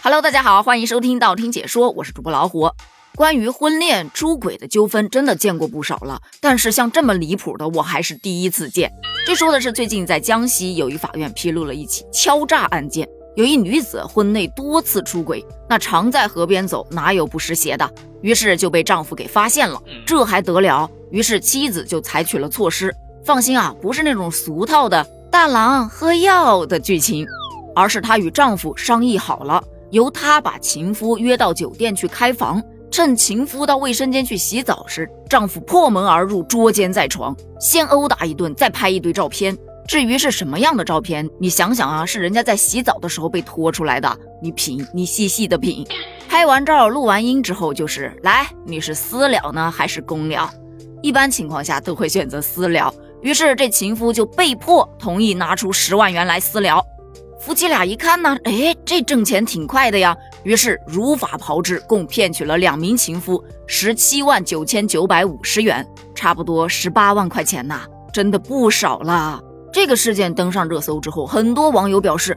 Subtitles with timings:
[0.00, 2.70] Hello，大家好，欢迎收听道听解说，我是主播老虎。
[3.16, 8.92] 关于婚恋出轨的纠纷，真的见过不少了，但是像这么离谱的，我还是第一次见。
[9.26, 17.92] 这说的是最近在江西有一法院披露了一起敲诈案件，有一女子婚内多次出轨，那常在河边走，哪有不湿鞋的？
[18.22, 20.88] 于是就被丈夫给发现了，这还得了？
[21.10, 22.94] 于是妻子就采取了措施。
[23.24, 27.26] 放心啊，不是那种俗套的大郎喝药的剧情，
[27.74, 29.62] 而是她与丈夫商议好了。
[29.90, 39.56] 由她把情夫约到酒店去开房，趁情夫到卫生间去洗澡时，丈夫破门而入，捉奸在床，先殴打一顿，再拍一堆照片。
[39.86, 45.86] 至于是什么样的照片，你想想啊，是人家在洗澡的时候被拖出来的，你品，你细细的品。
[46.28, 50.50] 拍完照、录完音之后，就是来，你是私了呢还是公了？
[51.00, 52.92] 一般情况下都会选择私了，
[53.22, 56.84] 于是这情夫就被迫同意拿出十万元来私了。
[57.40, 69.40] 夫妻俩一看呢，哎，这挣钱挺快的呀，于是如法炮制，共骗取了两名情夫十七万九千九百五十元，差不多十八万块钱呐，真的不少啦。
[69.72, 72.36] 这个事件登上热搜之后，很多网友表示，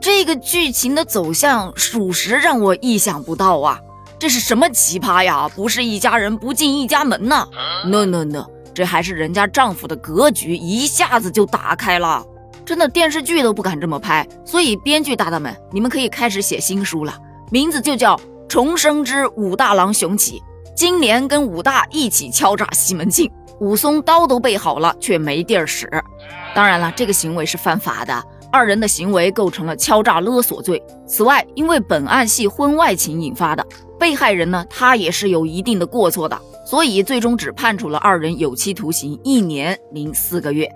[0.00, 3.78] 这个剧情的走向属实让我意想不到啊！
[4.18, 5.48] 这是什么奇葩呀？
[5.54, 7.46] 不是一家人不进一家门呐
[7.86, 12.24] ？No No No，这还是人家丈夫的格局一下子就打开了。
[12.68, 17.16] 真的电视剧都不敢这么拍，所以编剧大大们，你们可以开始写新书了，
[17.50, 18.14] 名字就叫
[18.46, 20.38] 《重生之武大郎雄起》。
[20.76, 25.90] 金莲跟武大一起敲诈西门庆，武松刀都备好了，却没地儿使。
[26.54, 30.82] 当然了，这个行为是犯法的，二人的行为构成了敲诈勒索罪。
[31.06, 33.66] 此外，因为本案系婚外情引发的，
[33.98, 40.70] 被害人呢，他也是有一定的过错的，所以最终只判处了二人有期徒刑一年零四个月。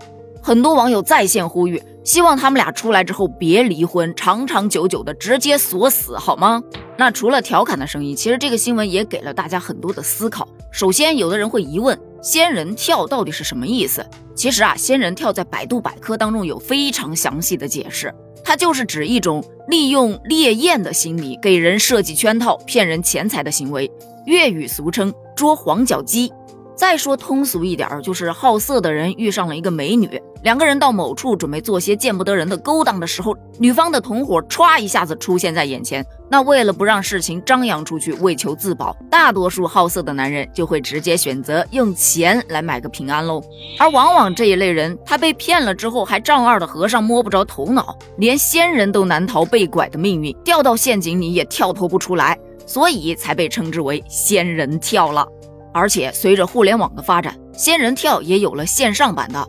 [0.45, 6.61] 很多网友在线呼吁，希望他们俩出来之后别离婚，长长久久的直接锁死，好吗？
[6.98, 10.48] 那除了调侃的声音，其实这个新闻也给了大家很多的思考。
[10.73, 14.05] 首先，有的人会疑问“仙人跳”到底是什么意思？
[14.35, 23.89] 其实啊，“仙人跳”在百度百科当中有非常详细的解释，它就是指一种利用猎艳的心理给人设计圈套、骗人钱财的行为，
[24.27, 26.33] 粤语俗称“捉黄脚鸡”。
[26.74, 36.05] 再说通俗一点，就是好色的人遇上了一个美女，两个人到某处准备做些见不得人的勾当的时候，女方的同伙歘一下子出现在眼前。
[36.29, 43.41] 那为了不让事情张扬出去，为求自保，大多数好色的男人就会直接选择用钱来买个平安喽。
[43.79, 52.36] 而往往这一类人，他被骗了之后，还丈二的和尚摸不着头脑，连仙人都难逃被拐的命运，掉到陷阱里也跳脱不出来，
[52.67, 55.24] 所以才被称之为仙人跳了。
[55.73, 59.47] 而且随着互联网的发展，仙人跳也有了线上版的。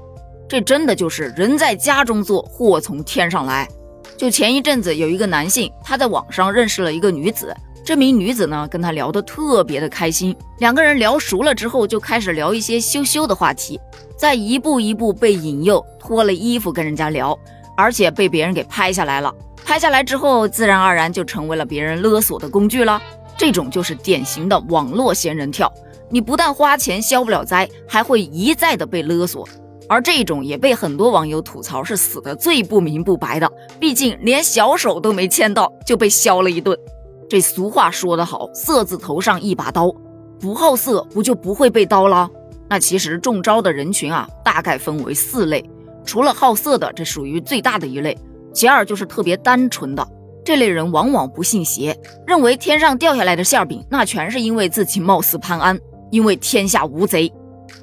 [0.53, 3.67] 这真的就是人在家中坐，祸从天上来。
[4.15, 7.51] 就前一阵子有一个男性，他在网上认识了一个女子，
[7.83, 13.79] 这名女子呢跟他聊得特别的开心，两个人聊熟了之后，就开始聊一些羞羞的话题，
[14.15, 17.35] 再一步一步被引诱，脱了衣服跟人家聊，
[17.75, 19.33] 而且被别人给拍下来了。
[19.65, 23.01] 拍下来之后，自然而然就成为了别人勒索的工具了。
[23.35, 25.73] 这种就是典型的网络仙人跳。
[26.11, 29.49] 你不但花钱消不了灾，还会一再的被勒索，
[29.87, 33.51] 而这种也被很多网友吐槽是死的最不明不白的。
[33.79, 36.77] 毕竟连小手都没牵到就被削了一顿。
[37.29, 39.91] 这俗话说得好，色字头上一把刀，
[40.39, 42.29] 不好色不就不会被刀了？
[42.69, 45.63] 那其实中招的人群啊，大概分为四类，
[46.05, 48.13] 除了好色的，这属于最大的一类；
[48.53, 50.07] 其二就是特别单纯的，
[50.45, 55.79] 这类人往往不信邪，认为天上掉下来的馅饼，那全是因为自己貌似潘安。
[56.11, 57.33] 因为天下无贼，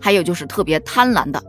[0.01, 1.43] 还有就是特别贪婪的。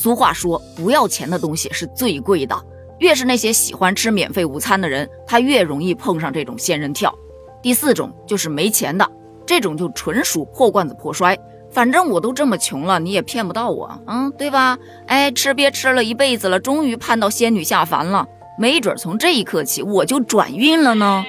[0.00, 2.56] 俗话说，不要钱的东西是最贵的。
[3.00, 7.12] 越是那些喜欢吃免费午餐的人，他越容易碰上这种仙人跳。
[7.60, 9.04] 第四种就是没钱的，
[9.44, 11.36] 这种就纯属破罐子破摔。
[11.68, 14.78] 反正我都这么穷了，你也骗不到我，嗯，对吧？
[15.08, 18.24] 哎，吃瘪吃了一辈子了，终于盼到仙女下凡了，
[18.56, 21.24] 没准从这一刻起我就转运了呢。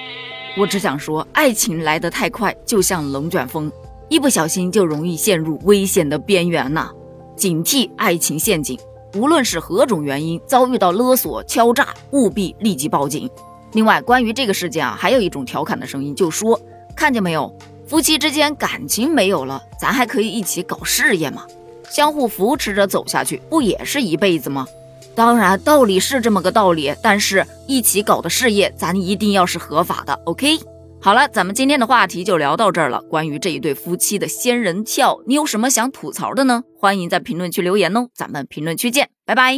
[0.56, 3.70] 我只想说，爱情来得太快，就像龙卷风。
[4.08, 6.92] 一不小心就容易陷入危险的边缘呐！
[7.40, 8.78] 警惕爱情陷阱，
[9.14, 13.30] 无论是何种原因遭遇到勒索、敲诈，务必立即报警。
[13.72, 16.60] 另外，关于这个事件啊，还有一种调侃的声音，就说：
[16.94, 17.50] 看见没有，
[17.86, 21.46] 夫妻之间感情没有了，咱还可以一起搞事业吗？
[21.88, 24.66] 相互扶持着走下去，不也是一辈子吗？
[25.14, 30.58] 当然，道理是这么个道理，但是一起搞的事业，咱一定要是合法的，OK？
[31.02, 33.00] 好了，咱们今天的话题就聊到这儿了。
[33.02, 36.62] 关于这一对夫妻的仙人跳，你有什么想吐槽的呢？
[36.78, 39.56] 欢迎在评论区留言哦，咱们评论区见，拜拜。